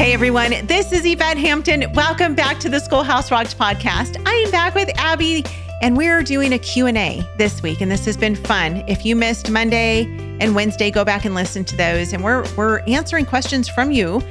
[0.00, 1.92] Hey everyone, this is Yvette Hampton.
[1.92, 4.16] Welcome back to the Schoolhouse Rocked podcast.
[4.26, 5.44] I am back with Aby
[5.82, 8.82] and we're doing a Q&A this week and this has been fun.
[8.88, 10.06] If you missed Monday
[10.40, 14.22] and Wednesday, go back and listen to those and we're we're answering questions from you.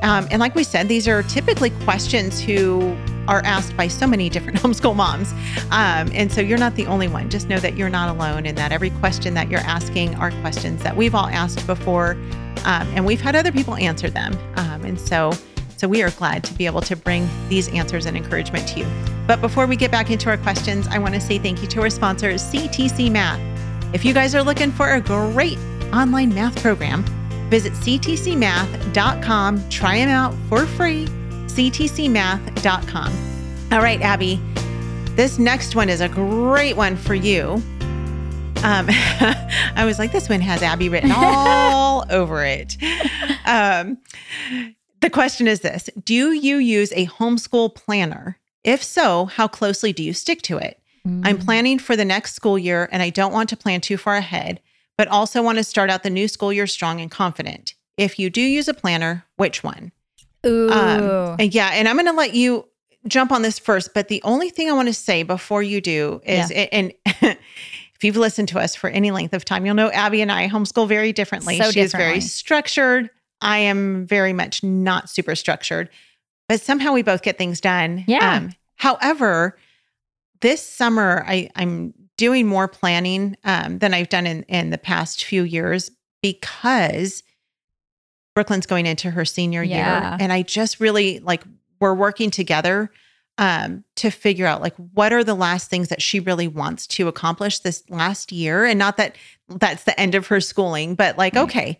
[0.00, 2.96] Um, and like we said, these are typically questions who
[3.28, 5.32] are asked by so many different homeschool moms.
[5.70, 7.28] Um, and so you're not the only one.
[7.28, 10.82] Just know that you're not alone and that every question that you're asking are questions
[10.82, 12.16] that we've all asked before.
[12.64, 14.36] Um, and we've had other people answer them.
[14.56, 15.32] Um, and so,
[15.76, 18.86] so we are glad to be able to bring these answers and encouragement to you.
[19.26, 21.82] But before we get back into our questions, I want to say thank you to
[21.82, 23.40] our sponsor, CTC Math.
[23.94, 25.58] If you guys are looking for a great
[25.92, 27.04] online math program,
[27.50, 29.68] visit ctcmath.com.
[29.68, 31.06] Try them out for free.
[31.46, 33.12] ctcmath.com.
[33.72, 34.40] All right, Aby,
[35.14, 37.62] this next one is a great one for you.
[38.64, 42.76] Um, I was like, this one has Aby written all over it.
[43.44, 43.98] Um,
[45.00, 48.38] the question is this Do you use a homeschool planner?
[48.62, 50.80] If so, how closely do you stick to it?
[51.06, 51.22] Mm.
[51.24, 54.14] I'm planning for the next school year and I don't want to plan too far
[54.14, 54.60] ahead,
[54.96, 57.74] but also want to start out the new school year strong and confident.
[57.96, 59.90] If you do use a planner, which one?
[60.46, 60.70] Ooh.
[60.70, 62.68] Um, and yeah, and I'm going to let you
[63.06, 66.20] jump on this first, but the only thing I want to say before you do
[66.24, 66.66] is, yeah.
[66.72, 66.92] and
[68.02, 70.48] if you've listened to us for any length of time, you'll know Aby and I
[70.48, 71.56] homeschool very differently.
[71.56, 73.08] So she is very structured.
[73.40, 75.88] I am very much not super structured,
[76.48, 78.02] but somehow we both get things done.
[78.08, 78.38] Yeah.
[78.38, 79.56] Um, however,
[80.40, 85.24] this summer I, I'm doing more planning um, than I've done in, in the past
[85.24, 85.88] few years
[86.22, 87.22] because
[88.34, 89.76] Brooklyn's going into her senior yeah.
[89.76, 90.16] year.
[90.18, 91.44] And I just really like,
[91.78, 92.90] we're working together
[93.38, 97.08] um, to figure out like what are the last things that she really wants to
[97.08, 99.16] accomplish this last year and not that
[99.48, 101.44] that's the end of her schooling but like mm-hmm.
[101.44, 101.78] okay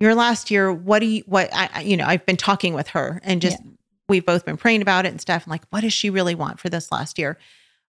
[0.00, 3.20] your last year what do you what i you know i've been talking with her
[3.22, 3.70] and just yeah.
[4.08, 6.58] we've both been praying about it and stuff and like what does she really want
[6.58, 7.38] for this last year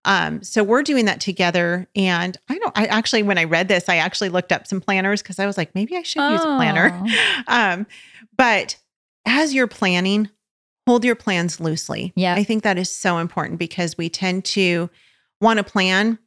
[0.05, 1.85] um, so we're doing that together.
[1.93, 5.21] And I don't, I actually, when I read this, I actually looked up some planners
[5.21, 6.29] because I was like, maybe I should oh.
[6.29, 7.05] use a planner.
[7.47, 7.87] Um,
[8.37, 8.77] but
[9.25, 10.29] as you're planning,
[10.87, 12.13] hold your plans loosely.
[12.15, 12.33] Yeah.
[12.33, 14.89] I think that is so important because we tend to
[15.41, 16.17] want to plan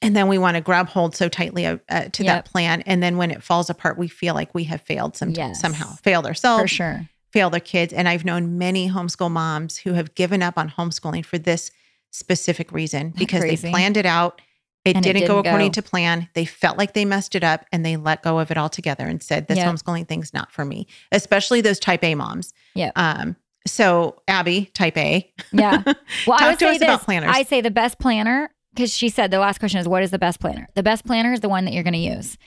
[0.00, 2.44] and then we want to grab hold so tightly uh, uh to yep.
[2.44, 5.30] that plan and then when it falls apart we feel like we have failed some
[5.30, 5.60] yes.
[5.60, 9.92] somehow failed ourselves for sure failed our kids and i've known many homeschool moms who
[9.92, 11.70] have given up on homeschooling for this
[12.10, 14.40] specific reason because they planned it out
[14.84, 15.72] it, didn't, it didn't, go according go.
[15.72, 18.58] to plan they felt like they messed it up and they let go of it
[18.58, 19.66] altogether and said this yep.
[19.66, 23.36] homeschooling thing's not for me especially those type a moms yeah um
[23.66, 25.32] so Aby, type A.
[25.52, 25.82] Yeah.
[26.26, 27.04] Well, Talk I would say this.
[27.08, 30.18] I say the best planner because she said the last question is what is the
[30.18, 30.68] best planner?
[30.74, 32.38] The best planner is the one that you're going to use.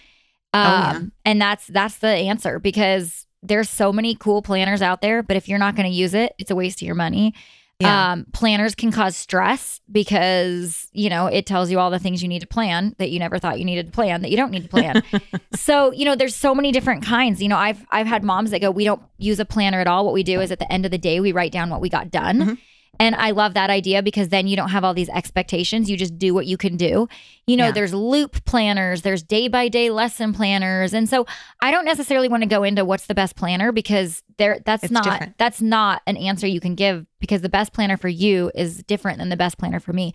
[0.54, 1.00] Um, oh, yeah.
[1.26, 5.48] And that's that's the answer because there's so many cool planners out there, but if
[5.48, 7.34] you're not going to use it, it's a waste of your money.
[7.80, 8.14] Yeah.
[8.14, 12.28] Um, planners can cause stress because, you know, it tells you all the things you
[12.28, 14.64] need to plan that you never thought you needed to plan that you don't need
[14.64, 15.04] to plan.
[15.54, 17.40] so, you know, there's so many different kinds.
[17.40, 20.06] You know, I've I've had moms that go, we don't use a planner at all.
[20.06, 21.90] What we do is at the end of the day, we write down what we
[21.90, 22.40] got done.
[22.40, 22.54] Mm-hmm.
[23.00, 25.90] And I love that idea because then you don't have all these expectations.
[25.90, 27.08] You just do what you can do.
[27.46, 27.72] You know, yeah.
[27.72, 30.94] there's loop planners, there's day by day lesson planners.
[30.94, 31.26] And so
[31.62, 34.92] I don't necessarily want to go into what's the best planner because there that's it's
[34.92, 35.38] not different.
[35.38, 39.20] that's not an answer you can give because the best planner for you is different
[39.20, 40.14] than the best planner for me.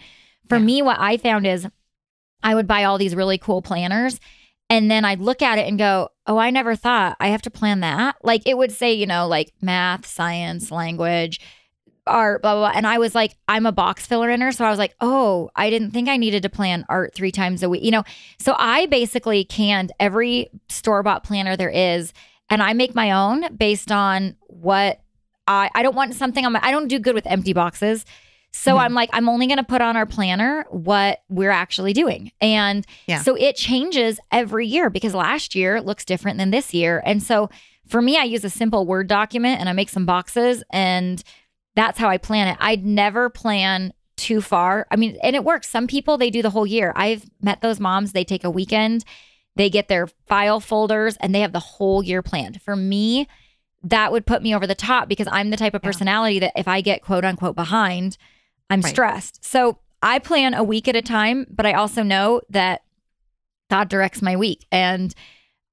[0.49, 0.65] For yeah.
[0.65, 1.67] me, what I found is
[2.43, 4.19] I would buy all these really cool planners
[4.69, 7.51] and then I'd look at it and go, Oh, I never thought I have to
[7.51, 8.17] plan that.
[8.25, 11.41] Like it would say, you know, like math, science, language
[12.07, 12.77] art, blah, blah, blah.
[12.77, 14.53] And I was like, I'm a box filler in her.
[14.53, 17.63] So I was like, oh, I didn't think I needed to plan art three times
[17.63, 17.83] a week.
[17.83, 18.05] You know,
[18.39, 22.13] so I basically canned every store bought planner there is.
[22.51, 25.01] And I make my own based on what
[25.47, 28.05] I, I don't want something on my, I don't do good with empty boxes.
[28.53, 28.81] So mm-hmm.
[28.81, 32.33] I'm like, I'm only going to put on our planner what we're actually doing.
[32.41, 33.23] And yeah.
[33.23, 37.03] so it changes every year because last year looks different than this year.
[37.07, 37.49] And so
[37.87, 41.23] for me, I use a simple Word document and I make some boxes and
[41.75, 42.57] that's how I plan it.
[42.61, 44.87] I'd never plan too far.
[44.91, 45.69] I mean, and it works.
[45.69, 46.93] Some people they do the whole year.
[46.95, 49.05] I've met those moms, they take a weekend,
[49.57, 52.63] they get their file folders and they have the whole year planned.
[52.63, 53.27] For me,
[53.83, 56.41] that would put me over the top because I'm the type of personality yeah.
[56.41, 58.17] that if I get quote unquote behind,
[58.71, 58.91] I'm right.
[58.91, 59.45] stressed.
[59.45, 62.83] So I plan a week at a time, but I also know that
[63.71, 65.15] God directs my week and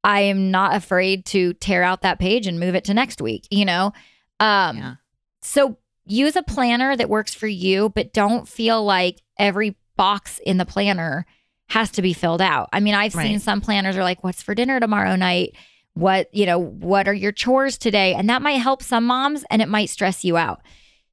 [0.03, 3.47] I am not afraid to tear out that page and move it to next week,
[3.51, 3.91] you know?
[4.39, 4.95] Um, yeah.
[5.41, 5.77] So
[6.09, 10.65] use a planner that works for you, but don't feel like every box in the
[10.65, 11.25] planner
[11.69, 12.69] has to be filled out.
[12.73, 13.25] I mean, I've right.
[13.25, 15.55] seen some planners are like, what's for dinner tomorrow night?
[15.93, 18.13] What, you know, what are your chores today?
[18.13, 20.61] And that might help some moms and it might stress you out.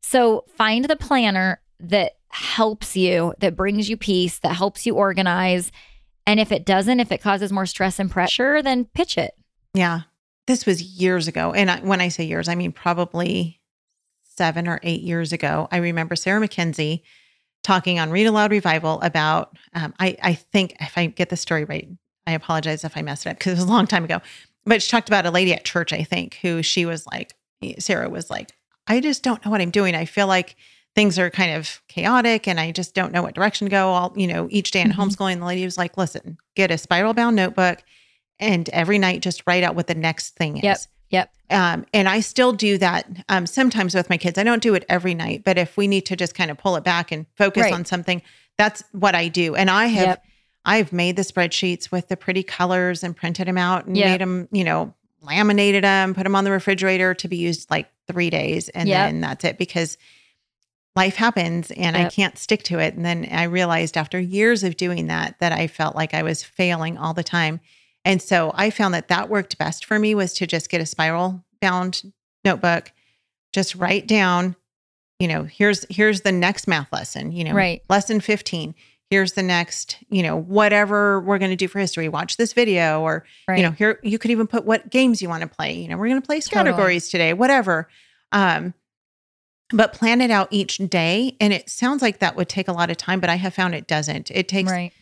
[0.02, 5.72] So find the planner that helps you, that brings you peace, that helps you organize.
[6.26, 9.34] And if it doesn't, if it causes more stress and pressure, then pitch it.
[9.74, 10.02] Yeah.
[10.46, 11.52] This was years ago.
[11.52, 13.60] And I, when I say years, I mean probably
[14.36, 15.68] seven or eight years ago.
[15.70, 17.02] I remember Sarah McKenzie
[17.64, 21.64] talking on Read Aloud Revival about, um, I, I think if I get the story
[21.64, 21.88] right,
[22.26, 24.20] I apologize if I messed it up because it was a long time ago.
[24.64, 27.34] But she talked about a lady at church, I think, who she was like,
[27.78, 28.52] Sarah was like,
[28.86, 29.94] I just don't know what I'm doing.
[29.94, 30.56] I feel like
[30.94, 33.88] things are kind of chaotic and I just don't know what direction to go.
[33.88, 35.00] All, you know, each day in mm-hmm.
[35.00, 37.82] homeschooling, the lady was like, listen, get a spiral bound notebook
[38.38, 40.64] and every night just write out what the next thing is.
[40.64, 40.78] Yep.
[41.10, 41.32] Yep.
[41.50, 44.38] Um, and I still do that um, sometimes with my kids.
[44.38, 46.76] I don't do it every night, but if we need to just kind of pull
[46.76, 47.72] it back and focus right.
[47.72, 48.20] on something,
[48.58, 49.54] that's what I do.
[49.54, 50.24] And I have, yep.
[50.64, 54.10] I've made the spreadsheets with the pretty colors and printed them out and yep.
[54.10, 54.92] made them, you know,
[55.22, 59.08] laminated them, put them on the refrigerator to be used like three days, and yep.
[59.08, 59.96] then that's it because
[60.96, 62.94] life happens and I can't stick to it.
[62.94, 66.42] And then I realized after years of doing that that I felt like I was
[66.42, 67.60] failing all the time.
[68.06, 70.86] And so I found that that worked best for me was to just get a
[70.86, 72.02] spiral bound
[72.44, 72.92] notebook,
[73.52, 74.54] just write down,
[75.18, 77.82] you know, here's here's the next math lesson, you know, right.
[77.90, 78.76] lesson 15.
[79.10, 82.08] Here's the next, you know, whatever we're going to do for history.
[82.08, 83.58] Watch this video or right.
[83.58, 85.74] you know, here you could even put what games you want to play.
[85.74, 87.88] You know, we're going to play categories today, whatever.
[88.30, 88.72] Um
[89.70, 92.88] but plan it out each day and it sounds like that would take a lot
[92.88, 94.30] of time, but I have found it doesn't.
[94.30, 94.92] It takes right.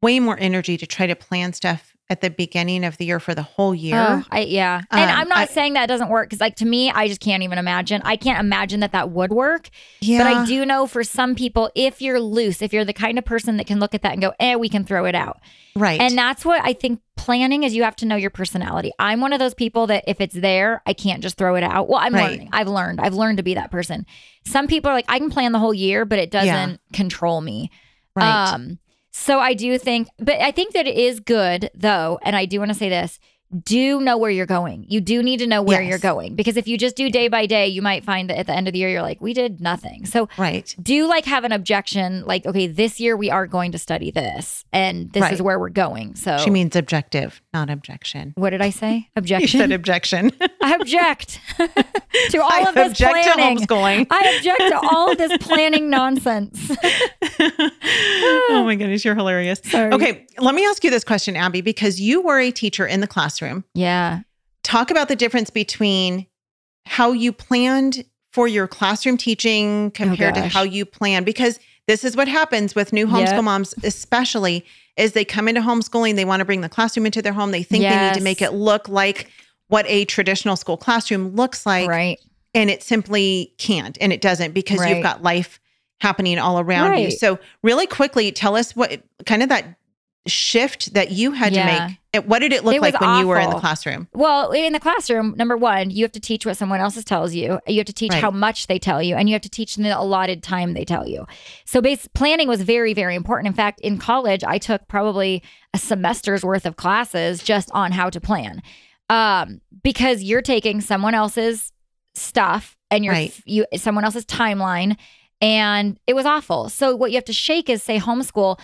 [0.00, 3.34] way more energy to try to plan stuff at the beginning of the year for
[3.34, 3.96] the whole year.
[3.96, 4.80] Oh, I, yeah.
[4.90, 7.20] Um, and I'm not I, saying that doesn't work because, like, to me, I just
[7.20, 8.00] can't even imagine.
[8.04, 9.68] I can't imagine that that would work.
[10.00, 10.22] Yeah.
[10.22, 13.26] But I do know for some people, if you're loose, if you're the kind of
[13.26, 15.40] person that can look at that and go, eh, we can throw it out.
[15.76, 16.00] Right.
[16.00, 18.90] And that's what I think planning is you have to know your personality.
[18.98, 21.88] I'm one of those people that if it's there, I can't just throw it out.
[21.88, 22.30] Well, I'm right.
[22.30, 22.48] learning.
[22.52, 23.00] I've learned.
[23.00, 24.06] I've learned to be that person.
[24.46, 26.76] Some people are like, I can plan the whole year, but it doesn't yeah.
[26.94, 27.70] control me.
[28.16, 28.54] Right.
[28.54, 28.78] Um,
[29.10, 32.58] so I do think, but I think that it is good though, and I do
[32.58, 33.18] want to say this
[33.64, 34.84] do know where you're going.
[34.88, 35.88] You do need to know where yes.
[35.88, 38.46] you're going because if you just do day by day, you might find that at
[38.46, 40.04] the end of the year you're like, we did nothing.
[40.04, 40.74] So right.
[40.82, 44.64] do like have an objection, like, okay, this year we are going to study this
[44.72, 45.32] and this right.
[45.32, 46.14] is where we're going.
[46.14, 48.34] So she means objective, not objection.
[48.36, 49.08] What did I say?
[49.16, 49.58] Objection.
[49.58, 50.30] you said objection.
[50.62, 51.40] I object
[52.30, 53.66] to all I of this planning.
[54.10, 56.70] I object to all of this planning nonsense.
[57.40, 59.60] oh my goodness, you're hilarious.
[59.64, 59.92] Sorry.
[59.92, 63.06] Okay, let me ask you this question, Aby, because you were a teacher in the
[63.06, 63.64] classroom classroom.
[63.74, 64.20] Yeah.
[64.62, 66.26] Talk about the difference between
[66.86, 71.58] how you planned for your classroom teaching oh, compared oh to how you plan because
[71.86, 73.44] this is what happens with new homeschool yep.
[73.44, 74.64] moms especially
[74.96, 77.62] is they come into homeschooling they want to bring the classroom into their home they
[77.62, 77.94] think yes.
[77.94, 79.30] they need to make it look like
[79.68, 82.20] what a traditional school classroom looks like right
[82.54, 84.94] and it simply can't and it doesn't because right.
[84.94, 85.58] you've got life
[86.00, 87.06] happening all around right.
[87.06, 89.78] you so really quickly tell us what kind of that
[90.28, 91.62] shift that you had yeah.
[91.62, 91.98] to make?
[92.26, 93.20] What did it look it like when awful.
[93.22, 94.08] you were in the classroom?
[94.12, 97.60] Well, in the classroom, number one, you have to teach what someone else tells you.
[97.66, 98.22] You have to teach right.
[98.22, 101.06] how much they tell you, and you have to teach the allotted time they tell
[101.06, 101.26] you.
[101.64, 103.48] So, base planning was very, very important.
[103.48, 105.42] In fact, in college, I took probably
[105.74, 108.62] a semester's worth of classes just on how to plan,
[109.10, 111.72] um, because you're taking someone else's
[112.14, 113.40] stuff and you're right.
[113.44, 114.96] you someone else's timeline,
[115.40, 116.68] and it was awful.
[116.68, 118.58] So, what you have to shake is say homeschool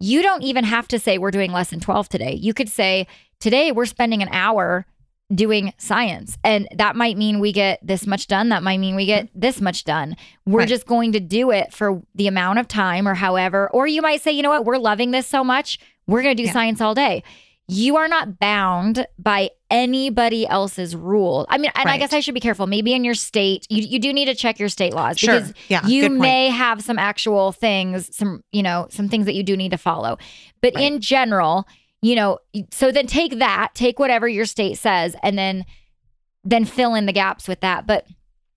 [0.00, 2.32] you don't even have to say we're doing lesson 12 today.
[2.32, 3.06] You could say
[3.38, 4.86] today we're spending an hour
[5.32, 6.36] doing science.
[6.42, 8.48] And that might mean we get this much done.
[8.48, 9.40] That might mean we get mm-hmm.
[9.40, 10.16] this much done.
[10.44, 10.68] We're right.
[10.68, 14.22] just going to do it for the amount of time or however or you might
[14.22, 14.64] say you know what?
[14.64, 15.78] We're loving this so much.
[16.06, 16.52] We're going to do yeah.
[16.52, 17.22] science all day
[17.70, 21.46] you are not bound by anybody else's rule.
[21.48, 21.94] I mean, and right.
[21.94, 22.66] I guess I should be careful.
[22.66, 25.34] Maybe in your state, you, you do need to check your state laws sure.
[25.34, 29.42] because yeah, you may have some actual things, some, you know, some things that you
[29.42, 30.18] do need to follow.
[30.60, 30.84] But right.
[30.84, 31.66] in general,
[32.02, 32.38] you know,
[32.70, 35.64] so then take that, take whatever your state says, and then
[36.42, 37.86] then fill in the gaps with that.
[37.86, 38.06] But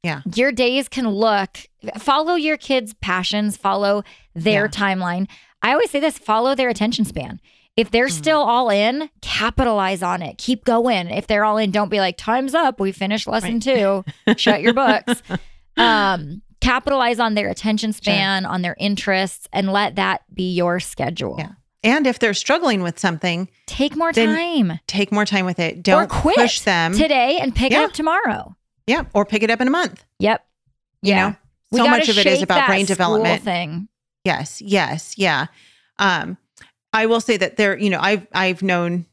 [0.04, 0.22] yeah.
[0.36, 1.60] Your days can look,
[1.98, 4.04] follow your kids' passions, follow
[4.36, 4.68] their yeah.
[4.68, 5.30] timeline.
[5.62, 7.40] I always say this follow their attention span.
[7.76, 8.18] If they're mm-hmm.
[8.18, 10.38] still all in, capitalize on it.
[10.38, 11.08] Keep going.
[11.08, 12.80] If they're all in, don't be like, time's up.
[12.80, 13.62] We finished lesson right.
[13.62, 14.06] two.
[14.38, 15.22] Shut your books.
[15.76, 18.52] Um, capitalize on their attention span, sure.
[18.52, 21.38] on their interests, and let that be your schedule.
[21.40, 21.54] Yeah.
[21.84, 24.80] And if they're struggling with something, take more time.
[24.88, 25.84] Take more time with it.
[25.84, 27.82] Don't push them today and pick yeah.
[27.82, 28.56] it up tomorrow.
[28.88, 29.06] Yeah.
[29.14, 30.06] Or pick it up in a month.
[30.20, 30.46] Yep.
[31.02, 31.36] You yeah.
[31.72, 33.44] know, so much of it is about brain development.
[33.44, 33.90] Thing.
[34.24, 34.62] Yes.
[34.62, 35.18] Yes.
[35.18, 35.48] Yeah.
[36.00, 36.38] Um,
[36.94, 39.06] I will say that there, you know, I've I've known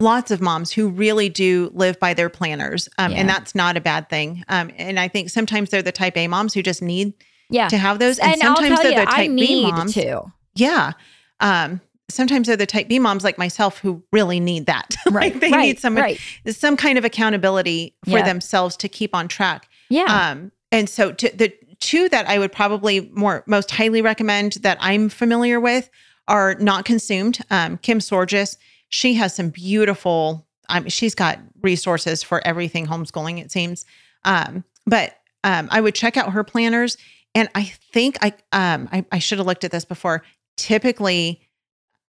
[0.00, 2.88] lots of moms who really do live by their planners.
[2.98, 3.18] Um, yeah.
[3.18, 4.44] And that's not a bad thing.
[4.48, 7.14] Um, and I think sometimes they're the type A moms who just need
[7.48, 7.68] yeah.
[7.68, 8.18] to have those.
[8.18, 9.94] And, and sometimes they're you, the type B moms.
[9.94, 10.20] Too.
[10.54, 10.92] Yeah.
[11.40, 14.96] Um, sometimes they're the type B moms like myself who really need that.
[15.06, 15.32] Right.
[15.32, 16.18] like they right, need some right.
[16.50, 18.24] some kind of accountability for yeah.
[18.24, 19.68] themselves to keep on track.
[19.88, 20.30] Yeah.
[20.30, 24.78] Um, and so to, the two that I would probably more most highly recommend that
[24.80, 25.88] I'm familiar with
[26.28, 27.38] are not consumed.
[27.50, 28.56] Um, Kim Sorgius,
[28.88, 30.46] she has some beautiful.
[30.68, 33.40] Um, she's got resources for everything homeschooling.
[33.40, 33.84] It seems,
[34.24, 36.96] um, but um, I would check out her planners.
[37.34, 40.24] And I think I um I, I should have looked at this before.
[40.56, 41.42] Typically,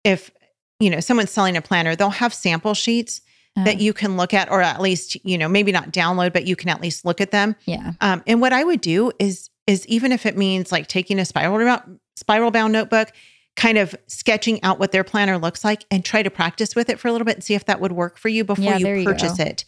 [0.04, 0.32] if
[0.80, 3.22] you know someone's selling a planner, they'll have sample sheets
[3.56, 3.84] that uh-huh.
[3.84, 6.70] you can look at, or at least you know maybe not download, but you can
[6.70, 7.56] at least look at them.
[7.66, 7.94] Yeah.
[8.00, 11.26] Um, and what I would do is is even if it means like taking a
[11.26, 13.12] spiral bound, spiral bound notebook,
[13.58, 17.00] kind of sketching out what their planner looks like, and try to practice with it
[17.00, 19.04] for a little bit and see if that would work for you before yeah, you
[19.04, 19.66] purchase you it.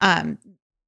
[0.00, 0.38] Um,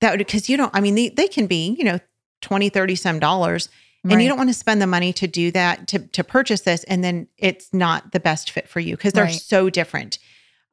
[0.00, 0.75] that would because you don't.
[0.75, 2.00] I mean, they, they can be you know
[2.40, 3.68] 20, 30 some dollars.
[4.02, 4.23] And right.
[4.23, 7.02] you don't want to spend the money to do that to to purchase this and
[7.02, 9.32] then it's not the best fit for you because they're right.
[9.32, 10.18] so different.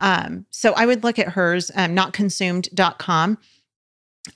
[0.02, 3.38] Um, so I would look at hers, um, notconsumed.com.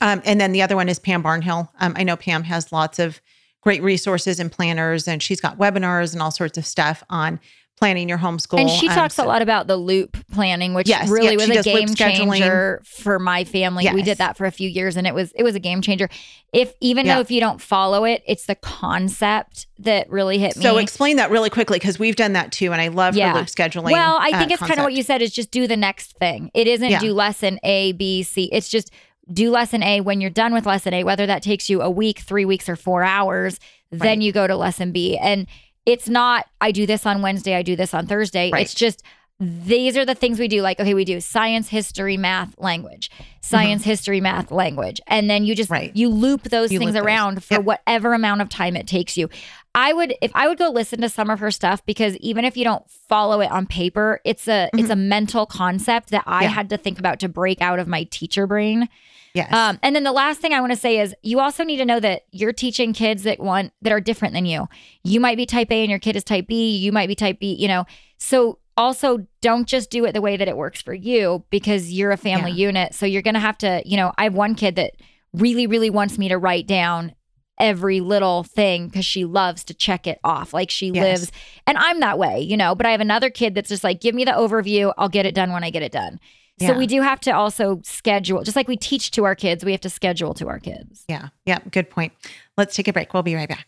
[0.00, 1.68] Um, and then the other one is Pam Barnhill.
[1.78, 3.20] Um, I know Pam has lots of
[3.66, 7.40] great resources and planners, and she's got webinars and all sorts of stuff on
[7.76, 8.60] planning your homeschool.
[8.60, 11.48] And she um, talks so, a lot about the loop planning, which yes, really yeah,
[11.48, 13.82] was a game changer for my family.
[13.82, 13.94] Yes.
[13.94, 16.08] We did that for a few years and it was it was a game changer.
[16.52, 17.16] If even yeah.
[17.16, 20.62] though if you don't follow it, it's the concept that really hit me.
[20.62, 23.32] So explain that really quickly because we've done that too and I love yeah.
[23.32, 23.90] her loop scheduling.
[23.90, 26.16] Well, I think uh, it's kind of what you said is just do the next
[26.18, 26.52] thing.
[26.54, 28.48] It isn't do lesson A, B, C.
[28.52, 28.92] It's just
[29.32, 32.20] do lesson A when you're done with lesson A, whether that takes you a week,
[32.20, 33.58] 3 weeks or 4 hours,
[33.90, 34.00] right.
[34.00, 35.16] then you go to lesson B.
[35.16, 35.46] And
[35.84, 38.50] it's not I do this on Wednesday, I do this on Thursday.
[38.50, 38.62] Right.
[38.62, 39.02] It's just
[39.38, 43.10] these are the things we do like okay we do science history math language
[43.42, 43.90] science mm-hmm.
[43.90, 45.94] history math language and then you just right.
[45.94, 47.44] you loop those you things around those.
[47.44, 47.64] for yep.
[47.64, 49.28] whatever amount of time it takes you
[49.74, 52.56] i would if i would go listen to some of her stuff because even if
[52.56, 54.78] you don't follow it on paper it's a mm-hmm.
[54.78, 56.48] it's a mental concept that i yeah.
[56.48, 58.88] had to think about to break out of my teacher brain
[59.34, 59.52] Yes.
[59.52, 61.84] Um, and then the last thing I want to say is you also need to
[61.84, 64.66] know that you're teaching kids that want that are different than you.
[65.04, 66.74] You might be type A and your kid is type B.
[66.78, 67.84] You might be type B, you know.
[68.16, 72.12] So also don't just do it the way that it works for you because you're
[72.12, 72.66] a family yeah.
[72.68, 72.94] unit.
[72.94, 74.92] So you're gonna have to, you know, I have one kid that
[75.32, 77.14] really, really wants me to write down
[77.58, 80.52] every little thing because she loves to check it off.
[80.52, 81.02] Like she yes.
[81.20, 81.32] lives,
[81.66, 82.74] and I'm that way, you know.
[82.74, 84.92] But I have another kid that's just like, give me the overview.
[84.98, 86.20] I'll get it done when I get it done.
[86.58, 86.68] Yeah.
[86.68, 89.72] So we do have to also schedule, just like we teach to our kids, we
[89.72, 91.04] have to schedule to our kids.
[91.06, 91.28] Yeah.
[91.44, 91.58] Yeah.
[91.70, 92.14] Good point.
[92.56, 93.12] Let's take a break.
[93.12, 93.66] We'll be right back.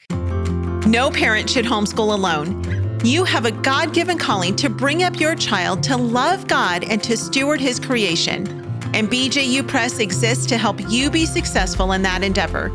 [0.86, 2.87] No parent should homeschool alone.
[3.04, 7.00] You have a God given calling to bring up your child to love God and
[7.04, 8.48] to steward his creation.
[8.92, 12.70] And BJU Press exists to help you be successful in that endeavor.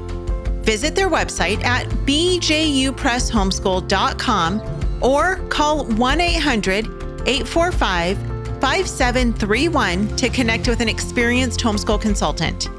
[0.63, 4.61] Visit their website at bjupresshomeschool.com
[5.01, 6.85] or call 1 800
[7.25, 8.17] 845
[8.61, 12.69] 5731 to connect with an experienced homeschool consultant.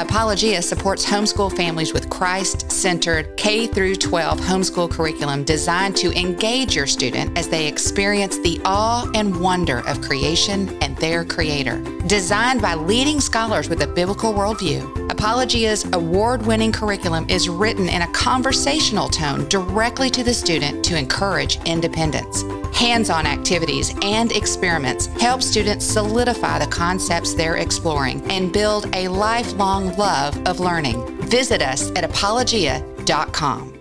[0.00, 6.86] Apologia supports homeschool families with Christ-centered K through 12 homeschool curriculum designed to engage your
[6.86, 11.80] student as they experience the awe and wonder of creation and their creator.
[12.08, 18.12] Designed by leading scholars with a biblical worldview, Apologia's award-winning curriculum is written in a
[18.12, 22.42] conversational tone directly to the student to encourage independence.
[22.76, 29.96] Hands-on activities and experiments help students solidify the concepts they're exploring and build a lifelong
[29.96, 31.19] love of learning.
[31.30, 33.78] Visit us at apologia.com.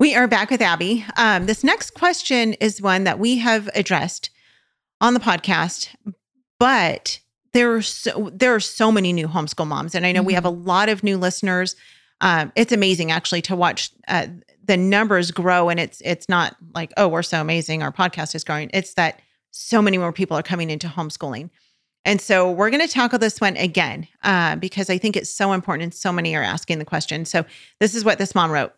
[0.00, 1.04] We are back with Aby.
[1.16, 4.30] Um, this next question is one that we have addressed
[5.00, 5.94] on the podcast,
[6.58, 7.20] but
[7.52, 10.26] there are so there are so many new homeschool moms, and I know mm-hmm.
[10.26, 11.76] we have a lot of new listeners.
[12.20, 14.26] Um, it's amazing actually to watch uh,
[14.64, 18.42] the numbers grow, and it's it's not like oh we're so amazing, our podcast is
[18.42, 18.68] growing.
[18.74, 19.20] It's that
[19.52, 21.50] so many more people are coming into homeschooling.
[22.04, 25.52] And so we're going to tackle this one again uh, because I think it's so
[25.52, 27.24] important and so many are asking the question.
[27.24, 27.44] So
[27.80, 28.72] this is what this mom wrote.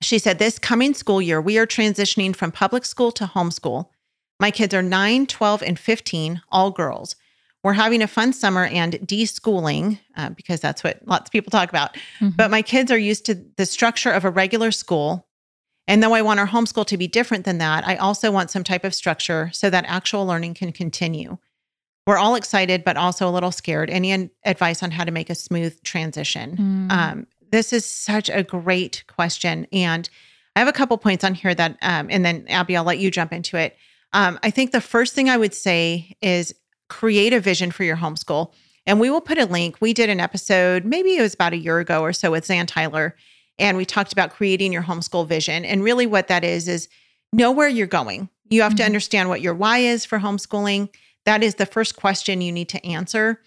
[0.00, 3.88] She said, This coming school year, we are transitioning from public school to homeschool.
[4.38, 7.16] My kids are 9, 12, and 15, all girls.
[7.62, 11.68] We're having a fun summer and deschooling uh, because that's what lots of people talk
[11.68, 11.94] about.
[12.20, 12.30] Mm-hmm.
[12.30, 15.26] But my kids are used to the structure of a regular school.
[15.86, 18.64] And though I want our homeschool to be different than that, I also want some
[18.64, 21.36] type of structure so that actual learning can continue.
[22.10, 23.88] We're all excited, but also a little scared.
[23.88, 26.56] Any advice on how to make a smooth transition?
[26.56, 26.90] Mm.
[26.92, 29.68] Um, this is such a great question.
[29.72, 30.10] And
[30.56, 33.12] I have a couple points on here that, um, and then Aby, I'll let you
[33.12, 33.76] jump into it.
[34.12, 36.52] Um, I think the first thing I would say is
[36.88, 38.50] create a vision for your homeschool.
[38.86, 39.76] And we will put a link.
[39.80, 42.66] We did an episode, maybe it was about a year ago or so with Zan
[42.66, 43.14] Tyler,
[43.56, 45.64] and we talked about creating your homeschool vision.
[45.64, 46.88] And really, what that is, is
[47.32, 48.30] know where you're going.
[48.48, 48.78] You have mm-hmm.
[48.78, 50.88] to understand what your why is for homeschooling.
[51.26, 53.40] That is the first question you need to answer.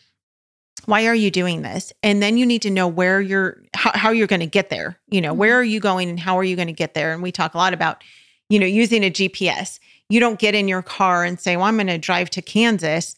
[0.85, 1.93] Why are you doing this?
[2.03, 4.99] And then you need to know where you're, how, how you're going to get there.
[5.07, 5.59] You know, where mm-hmm.
[5.59, 7.13] are you going and how are you going to get there?
[7.13, 8.03] And we talk a lot about,
[8.49, 9.79] you know, using a GPS.
[10.09, 13.15] You don't get in your car and say, well, I'm going to drive to Kansas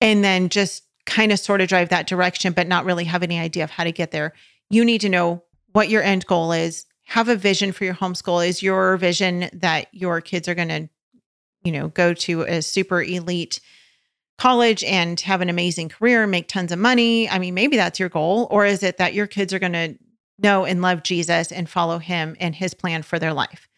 [0.00, 3.38] and then just kind of sort of drive that direction, but not really have any
[3.38, 4.32] idea of how to get there.
[4.70, 5.42] You need to know
[5.72, 8.46] what your end goal is, have a vision for your homeschool.
[8.46, 10.88] Is your vision that your kids are going to,
[11.64, 13.60] you know, go to a super elite
[14.40, 17.28] college and have an amazing career, make tons of money?
[17.28, 18.48] I mean, maybe that's your goal.
[18.50, 19.98] Or is it that your kids are going to
[20.38, 23.68] know and love Jesus and follow him and his plan for their life?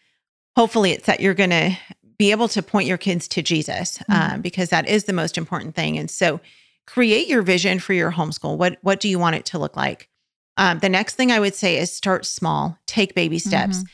[0.55, 1.77] Hopefully, it's that you're going to
[2.17, 4.35] be able to point your kids to Jesus mm-hmm.
[4.35, 5.97] um, because that is the most important thing.
[5.97, 6.39] And so,
[6.87, 8.57] create your vision for your homeschool.
[8.57, 10.07] What what do you want it to look like?
[10.55, 13.79] Um, the next thing I would say is start small, take baby steps.
[13.79, 13.85] Mm-hmm.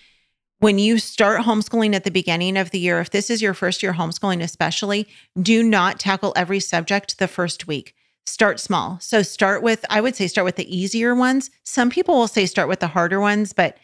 [0.59, 3.81] When you start homeschooling at the beginning of the year, if this is your first
[3.81, 5.07] year homeschooling, especially,
[5.41, 7.95] do not tackle every subject the first week.
[8.25, 8.99] Start small.
[8.99, 11.49] So start with, I would say, start with the easier ones.
[11.63, 13.77] Some people will say start with the harder ones, but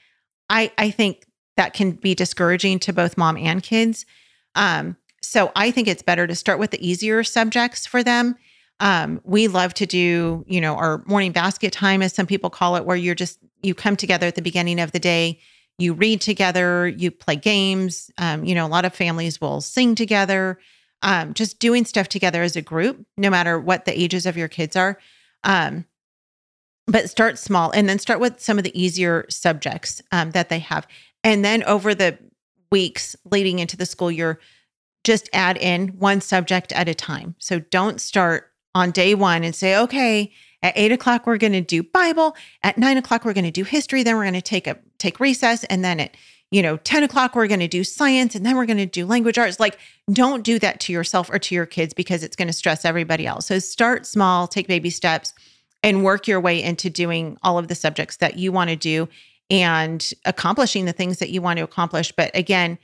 [0.49, 1.25] I I think
[1.57, 4.05] that can be discouraging to both mom and kids.
[4.55, 8.35] Um, so I think it's better to start with the easier subjects for them
[8.79, 12.75] um, we love to do, you know, our morning basket time, as some people call
[12.75, 15.39] it, where you're just, you come together at the beginning of the day,
[15.77, 18.09] you read together, you play games.
[18.17, 20.59] Um, you know, a lot of families will sing together,
[21.01, 24.47] um, just doing stuff together as a group, no matter what the ages of your
[24.47, 24.97] kids are.
[25.43, 25.85] Um,
[26.87, 30.59] but start small and then start with some of the easier subjects um, that they
[30.59, 30.87] have.
[31.23, 32.17] And then over the
[32.71, 34.39] weeks leading into the school year,
[35.03, 37.35] just add in one subject at a time.
[37.39, 40.31] So don't start on day one and say, okay,
[40.65, 42.35] at eight o'clock we're going to do Bible.
[42.63, 44.01] At nine o'clock we're going to do history.
[44.01, 46.17] Then we're going to take a take recess, and then at
[46.49, 49.05] you know ten o'clock we're going to do science, and then we're going to do
[49.05, 49.59] language arts.
[49.59, 49.77] Like,
[50.11, 53.27] don't do that to yourself or to your kids because it's going to stress everybody
[53.27, 53.45] else.
[53.45, 55.35] So start small, take baby steps,
[55.83, 59.07] and work your way into doing all of the subjects that you want to do
[59.51, 62.11] and accomplishing the things that you want to accomplish.
[62.11, 62.79] But again,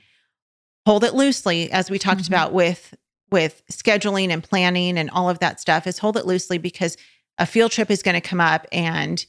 [0.86, 2.32] hold it loosely, as we talked mm-hmm.
[2.32, 2.94] about with
[3.32, 6.96] with scheduling and planning and all of that stuff is hold it loosely because
[7.38, 9.24] a field trip is going to come up and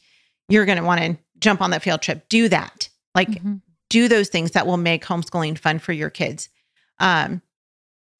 [0.49, 2.27] you're going to want to jump on that field trip.
[2.29, 2.89] Do that.
[3.15, 3.55] Like mm-hmm.
[3.89, 6.49] do those things that will make homeschooling fun for your kids.
[6.99, 7.41] Um,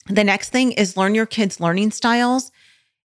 [0.08, 2.52] the next thing is learn your kids' learning styles.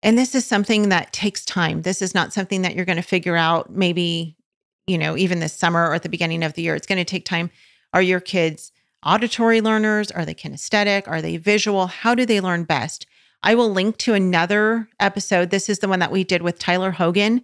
[0.03, 1.81] And this is something that takes time.
[1.81, 4.37] This is not something that you're going to figure out maybe,
[4.85, 6.75] you know, even this summer or at the beginning of the year.
[6.75, 7.49] It's going to take time.
[7.93, 8.71] Are your kids
[9.05, 10.11] auditory learners?
[10.11, 11.07] Are they kinesthetic?
[11.07, 11.87] Are they visual?
[11.87, 13.07] How do they learn best?
[13.43, 15.49] I will link to another episode.
[15.49, 17.43] This is the one that we did with Tyler Hogan.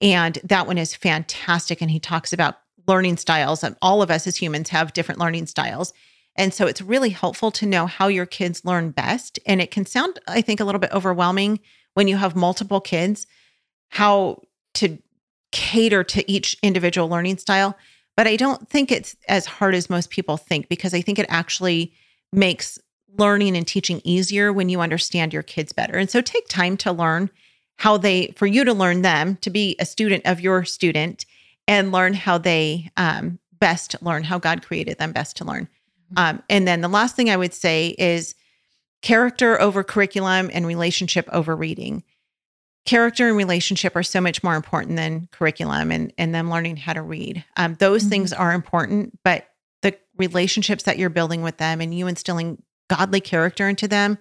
[0.00, 1.80] And that one is fantastic.
[1.80, 3.62] And he talks about learning styles.
[3.62, 5.92] And all of us as humans have different learning styles.
[6.36, 9.38] And so it's really helpful to know how your kids learn best.
[9.46, 11.60] And it can sound, I think, a little bit overwhelming
[11.94, 13.26] when you have multiple kids,
[13.90, 14.42] how
[14.74, 14.98] to
[15.50, 17.76] cater to each individual learning style.
[18.16, 21.26] But I don't think it's as hard as most people think because I think it
[21.28, 21.92] actually
[22.32, 22.78] makes
[23.18, 25.96] learning and teaching easier when you understand your kids better.
[25.96, 27.30] And so take time to learn
[27.76, 31.26] how they, for you to learn them, to be a student of your student
[31.68, 35.68] and learn how they um, best learn, how God created them best to learn.
[36.14, 36.18] Mm-hmm.
[36.18, 38.34] Um, and then the last thing I would say is
[39.02, 42.04] character over curriculum and relationship over reading
[42.84, 46.92] character and relationship are so much more important than curriculum and and them learning how
[46.92, 47.44] to read.
[47.56, 48.10] Um, those mm-hmm.
[48.10, 49.48] things are important, but
[49.82, 54.18] the relationships that you're building with them and you instilling godly character into them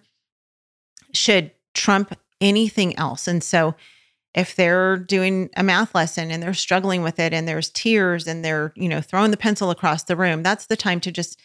[1.13, 3.27] should trump anything else.
[3.27, 3.75] And so
[4.33, 8.45] if they're doing a math lesson and they're struggling with it and there's tears and
[8.45, 11.39] they're, you know, throwing the pencil across the room, that's the time to just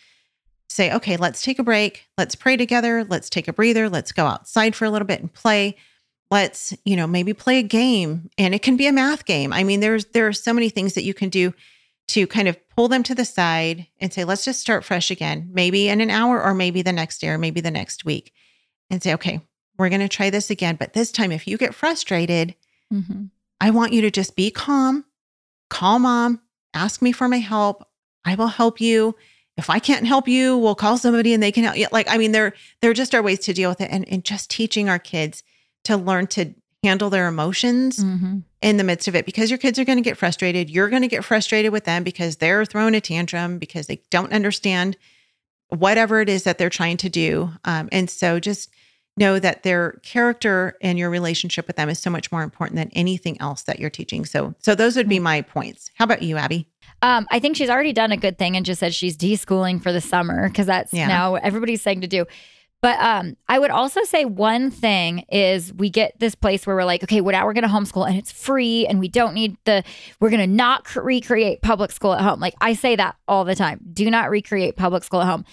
[0.69, 2.07] say, okay, let's take a break.
[2.17, 3.05] Let's pray together.
[3.05, 3.89] Let's take a breather.
[3.89, 5.77] Let's go outside for a little bit and play
[6.31, 9.63] let's you know maybe play a game and it can be a math game i
[9.63, 11.55] mean there's there are so many things that you can do
[12.09, 15.49] to kind of pull them to the side and say let's just start fresh again
[15.53, 18.33] maybe in an hour or maybe the next day or maybe the next week
[18.91, 19.41] and say okay
[19.79, 22.55] we're going to try this again but this time if you get frustrated
[22.93, 23.25] mm-hmm.
[23.61, 25.05] i want you to just be calm
[25.71, 26.41] call mom
[26.75, 27.87] ask me for my help
[28.25, 29.15] i will help you
[29.57, 31.87] if I can't help you, we'll call somebody and they can help you.
[31.91, 33.91] Like, I mean, there, there are just are ways to deal with it.
[33.91, 35.43] And, and just teaching our kids
[35.85, 38.41] to learn to handle their emotions mm-hmm.
[38.67, 40.69] In the midst of it because your kids are going to get frustrated.
[40.69, 44.33] You're going to get frustrated with them because they're throwing a tantrum because they don't
[44.33, 44.97] understand
[45.69, 47.51] whatever it is that they're trying to do.
[47.65, 48.69] Um, and so just
[49.17, 52.91] know that their character and your relationship with them is so much more important than
[52.93, 54.25] anything else that you're teaching.
[54.25, 55.91] So, so those would be my points.
[55.95, 56.69] How about you, Aby?
[57.03, 59.93] Um, I think she's already done a good thing and just said she's deschooling for
[59.93, 61.07] the summer because that's yeah.
[61.07, 62.27] now everybody's saying to do.
[62.83, 66.85] But um, I would also say one thing is we get this place where we're
[66.85, 69.83] like, okay, now we're going to homeschool and it's free and we don't need the,
[70.21, 72.39] we're going to not recreate public school at home.
[72.39, 73.81] Like I say that all the time.
[73.93, 75.45] Do not recreate public school at home.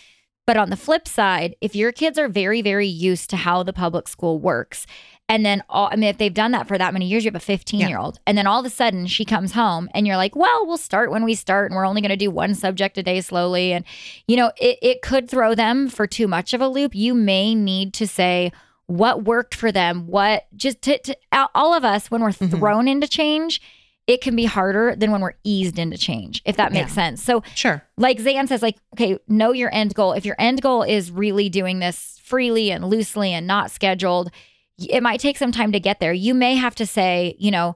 [0.45, 3.71] But on the flip side, if your kids are very, very used to how the
[3.71, 4.85] public school works,
[5.29, 7.35] and then all, I mean, if they've done that for that many years, you have
[7.35, 10.17] a 15 year old, and then all of a sudden she comes home and you're
[10.17, 12.97] like, well, we'll start when we start, and we're only going to do one subject
[12.97, 13.73] a day slowly.
[13.73, 13.85] And,
[14.27, 16.93] you know, it, it could throw them for too much of a loop.
[16.93, 18.51] You may need to say,
[18.87, 21.17] what worked for them, what just to, to
[21.55, 22.57] all of us when we're mm-hmm.
[22.57, 23.61] thrown into change
[24.05, 26.95] it can be harder than when we're eased into change, if that makes yeah.
[26.95, 27.23] sense.
[27.23, 27.83] So, sure.
[27.97, 30.11] Like Zan says, like, okay, know your end goal.
[30.11, 34.29] If your end goal is really doing this freely and loosely and not scheduled,
[34.77, 36.13] it might take some time to get there.
[36.13, 37.75] You may have to say, you know,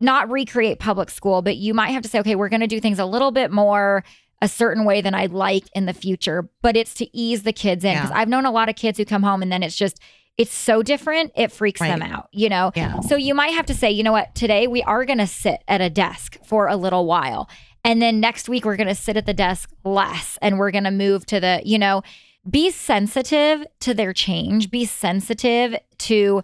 [0.00, 2.80] not recreate public school, but you might have to say, okay, we're going to do
[2.80, 4.04] things a little bit more
[4.40, 7.84] a certain way than I'd like in the future, but it's to ease the kids
[7.84, 7.94] in.
[7.94, 8.18] Because yeah.
[8.18, 10.00] I've known a lot of kids who come home and then it's just,
[10.36, 11.88] it's so different, it freaks right.
[11.88, 12.72] them out, you know?
[12.74, 13.00] Yeah.
[13.00, 15.62] So you might have to say, you know what, today we are going to sit
[15.68, 17.48] at a desk for a little while.
[17.84, 20.84] And then next week we're going to sit at the desk less and we're going
[20.84, 22.02] to move to the, you know,
[22.48, 26.42] be sensitive to their change, be sensitive to,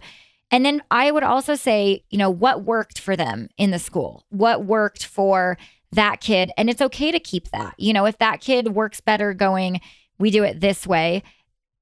[0.51, 4.25] and then I would also say, you know, what worked for them in the school,
[4.29, 5.57] what worked for
[5.91, 6.51] that kid.
[6.57, 7.75] And it's okay to keep that.
[7.77, 9.81] You know, if that kid works better going,
[10.17, 11.23] we do it this way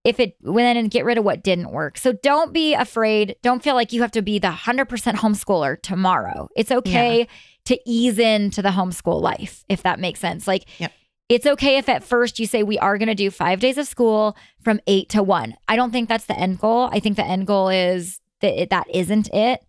[0.08, 1.98] if it then get rid of what didn't work.
[1.98, 3.36] So don't be afraid.
[3.42, 6.48] Don't feel like you have to be the 100% homeschooler tomorrow.
[6.56, 7.26] It's okay yeah.
[7.66, 10.48] to ease into the homeschool life, if that makes sense.
[10.48, 10.94] Like, yep.
[11.30, 13.88] It's okay if at first you say, we are going to do five days of
[13.88, 15.56] school from eight to one.
[15.68, 16.90] I don't think that's the end goal.
[16.92, 19.64] I think the end goal is that it, that isn't it.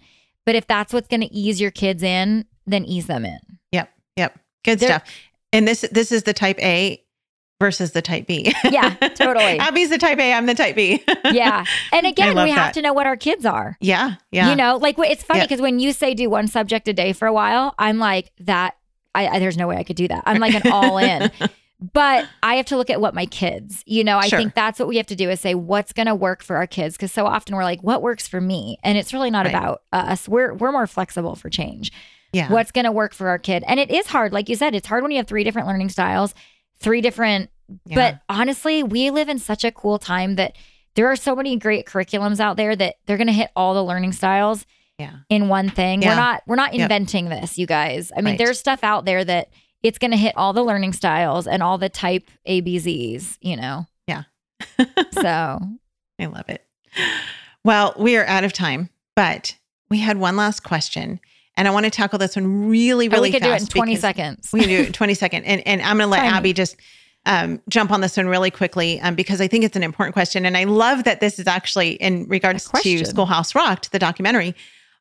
[0.47, 3.39] But if that's what's going to ease your kids in, then ease them in.
[3.73, 3.91] Yep.
[4.17, 4.39] Yep.
[4.65, 5.03] Good They're, stuff.
[5.53, 7.03] And this this is the type A
[7.61, 8.55] versus the type B.
[8.65, 9.59] yeah, totally.
[9.59, 11.03] Aby's the type A, I'm the type B.
[11.25, 11.65] yeah.
[11.93, 13.77] And again, we have to know what our kids are.
[13.81, 14.15] Yeah.
[14.31, 14.51] Yeah.
[14.51, 17.27] You know, like it's funny because when you say do one subject a day for
[17.27, 18.77] a while, I'm like, that,
[19.19, 20.23] I, I there's no way I could do that.
[20.27, 21.31] I'm like an all in.
[21.93, 24.39] but I have to look at what my kids, you know, I sure.
[24.39, 26.67] think that's what we have to do is say what's going to work for our
[26.67, 29.55] kids because so often we're like what works for me and it's really not right.
[29.55, 30.29] about us.
[30.29, 31.93] We're we're more flexible for change.
[32.33, 32.53] Yeah.
[32.53, 33.65] What's going to work for our kid.
[33.67, 35.89] And it is hard like you said, it's hard when you have three different learning
[35.91, 36.35] styles
[36.81, 37.51] three different
[37.87, 37.95] yeah.
[37.95, 40.57] but honestly we live in such a cool time that
[40.95, 43.85] there are so many great curriculums out there that they're going to hit all the
[43.85, 44.67] learning styles
[44.99, 45.17] yeah.
[45.29, 46.11] in one thing yeah.
[46.11, 47.41] we're not we're not inventing yep.
[47.41, 48.39] this you guys i mean right.
[48.39, 49.51] there's stuff out there that
[49.83, 53.87] it's going to hit all the learning styles and all the type abzs you know
[54.07, 54.25] yeah
[55.13, 55.59] so
[56.19, 56.65] i love it
[57.65, 59.57] well we are out of time but
[59.91, 61.21] we had one last question
[61.57, 63.73] and I want to tackle this one really, really oh, we could fast.
[63.73, 64.51] do it in 20 seconds.
[64.53, 65.45] we can do it in 20 seconds.
[65.45, 66.37] And, and I'm going to let Tiny.
[66.37, 66.77] Aby just
[67.27, 70.47] um, jump on this one really quickly um, because I think it's an important question.
[70.47, 74.55] And I love that this is actually in regards to Schoolhouse Rocked, the documentary.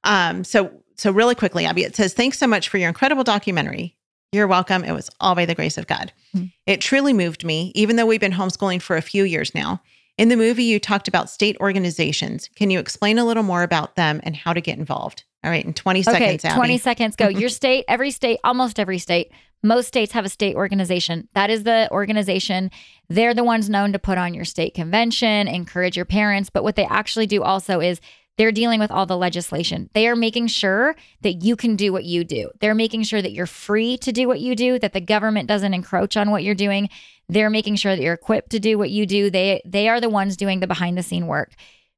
[0.08, 3.96] Um, so, so really quickly, Aby, it says, thanks so much for your incredible documentary.
[4.32, 4.84] You're welcome.
[4.84, 6.12] It was all by the grace of God.
[6.36, 6.48] Mm-hmm.
[6.66, 9.82] It truly moved me, even though we've been homeschooling for a few years now.
[10.18, 12.50] In the movie, you talked about state organizations.
[12.56, 15.24] Can you explain a little more about them and how to get involved?
[15.44, 16.44] All right, in 20 seconds.
[16.44, 17.28] Okay, 20 seconds go.
[17.28, 19.32] Your state, every state, almost every state,
[19.64, 21.30] most states have a state organization.
[21.34, 22.72] That is the organization.
[23.10, 26.50] They're the ones known to put on your state convention, encourage your parents.
[26.50, 28.02] But what they actually do also is
[28.38, 29.90] they're dealing with all the legislation.
[29.94, 32.52] They are making sure that you can do what you do.
[32.60, 35.74] They're making sure that you're free to do what you do, that the government doesn't
[35.74, 36.90] encroach on what you're doing.
[37.28, 39.30] They're making sure that you're equipped to do what you do.
[39.30, 41.54] They they are the ones doing the behind the scene work.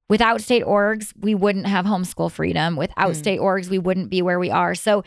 [0.09, 2.75] Without state orgs, we wouldn't have homeschool freedom.
[2.75, 3.15] Without mm.
[3.15, 4.73] state orgs, we wouldn't be where we are.
[4.73, 5.03] So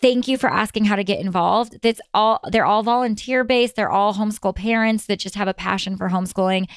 [0.00, 1.80] thank you for asking how to get involved.
[1.82, 3.76] That's all they're all volunteer based.
[3.76, 6.68] They're all homeschool parents that just have a passion for homeschooling.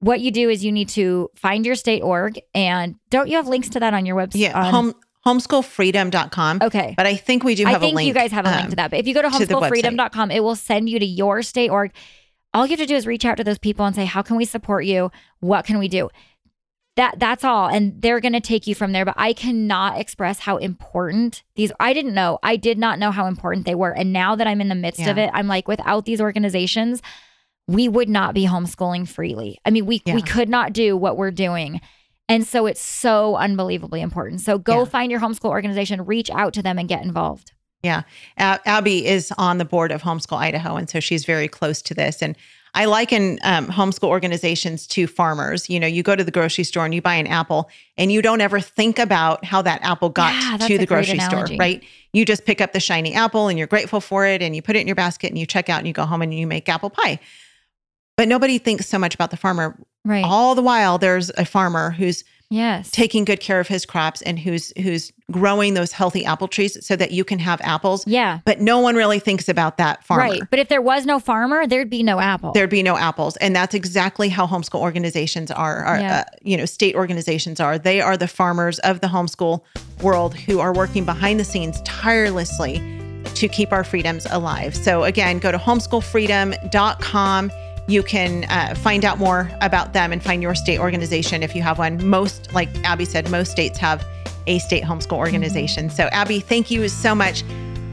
[0.00, 3.48] What you do is you need to find your state org and don't you have
[3.48, 4.36] links to that on your website?
[4.36, 4.94] Yeah, on- home
[5.26, 6.60] homeschoolfreedom.com.
[6.62, 6.94] Okay.
[6.96, 8.76] But I think we do have I think you guys have a link um, to
[8.76, 8.90] that.
[8.90, 11.92] But if you go to homeschoolfreedom.com, it will send you to your state org.
[12.54, 14.36] All you have to do is reach out to those people and say, How can
[14.36, 15.10] we support you?
[15.40, 16.08] What can we do?
[16.98, 20.40] that that's all and they're going to take you from there but i cannot express
[20.40, 24.12] how important these i didn't know i did not know how important they were and
[24.12, 25.10] now that i'm in the midst yeah.
[25.10, 27.00] of it i'm like without these organizations
[27.68, 30.14] we would not be homeschooling freely i mean we yeah.
[30.14, 31.80] we could not do what we're doing
[32.28, 34.84] and so it's so unbelievably important so go yeah.
[34.84, 37.52] find your homeschool organization reach out to them and get involved
[37.82, 38.02] yeah
[38.38, 42.22] Aby is on the board of homeschool idaho and so she's very close to this
[42.22, 42.34] and
[42.74, 45.68] I liken um, homeschool organizations to farmers.
[45.70, 48.22] You know, you go to the grocery store and you buy an apple, and you
[48.22, 51.82] don't ever think about how that apple got yeah, to the grocery store, right?
[52.12, 54.76] You just pick up the shiny apple and you're grateful for it, and you put
[54.76, 56.68] it in your basket and you check out and you go home and you make
[56.68, 57.18] apple pie.
[58.18, 59.78] But nobody thinks so much about the farmer.
[60.04, 60.24] Right.
[60.24, 62.90] All the while, there's a farmer who's yes.
[62.90, 66.96] taking good care of his crops and who's who's growing those healthy apple trees so
[66.96, 68.04] that you can have apples.
[68.08, 68.40] Yeah.
[68.44, 70.24] But no one really thinks about that farmer.
[70.24, 70.42] Right.
[70.50, 72.50] But if there was no farmer there'd be no apple.
[72.50, 73.36] There'd be no apples.
[73.36, 76.24] And that's exactly how homeschool organizations are, are yeah.
[76.26, 77.78] uh, you know state organizations are.
[77.78, 79.62] They are the farmers of the homeschool
[80.02, 82.82] world who are working behind the scenes tirelessly
[83.34, 84.74] to keep our freedoms alive.
[84.74, 87.52] So again go to homeschoolfreedom.com
[87.88, 91.62] you can uh, find out more about them and find your state organization if you
[91.62, 92.06] have one.
[92.06, 94.06] Most, like Aby said, most states have
[94.46, 95.90] a state homeschool organization.
[95.90, 97.42] So, Aby, thank you so much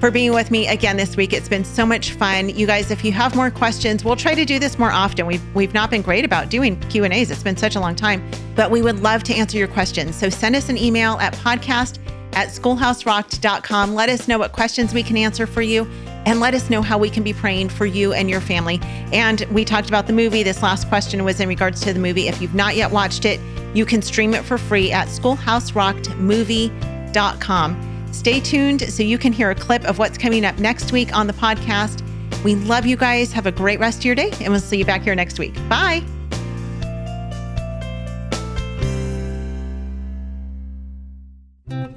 [0.01, 1.31] for being with me again this week.
[1.31, 2.49] It's been so much fun.
[2.49, 5.25] You guys, if you have more questions, we'll try to do this more often.
[5.25, 7.31] We've we've not been great about doing Q&As.
[7.31, 10.17] It's been such a long time, but we would love to answer your questions.
[10.17, 11.99] So send us an email at podcast
[12.33, 13.95] at schoolhouserocked.com.
[13.95, 15.89] Let us know what questions we can answer for you
[16.25, 18.79] and let us know how we can be praying for you and your family.
[19.11, 20.43] And we talked about the movie.
[20.43, 22.27] This last question was in regards to the movie.
[22.27, 23.39] If you've not yet watched it,
[23.73, 28.07] you can stream it for free at schoolhouserockedmovie.com.
[28.11, 31.27] Stay tuned so you can hear a clip of what's coming up next week on
[31.27, 32.01] the podcast.
[32.43, 33.33] We love you guys.
[33.33, 35.53] Have a great rest of your day, and we'll see you back here next week.
[35.67, 36.03] Bye.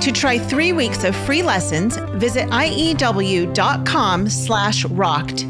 [0.00, 5.44] To try three weeks of free lessons, visit iew.com slash rocked.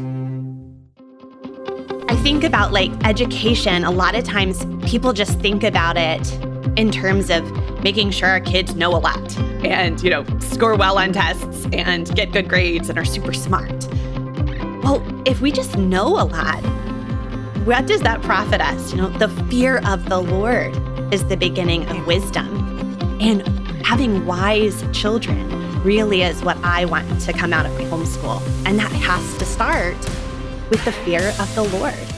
[2.09, 3.83] I think about like education.
[3.83, 6.33] A lot of times people just think about it
[6.77, 7.43] in terms of
[7.83, 12.13] making sure our kids know a lot and, you know, score well on tests and
[12.15, 13.87] get good grades and are super smart.
[14.83, 16.63] Well, if we just know a lot,
[17.65, 18.91] what does that profit us?
[18.91, 20.75] You know, the fear of the Lord
[21.13, 22.47] is the beginning of wisdom.
[23.19, 25.47] And having wise children
[25.81, 28.41] really is what I want to come out of homeschool.
[28.65, 29.95] And that has to start
[30.69, 32.16] with the fear of the Lord.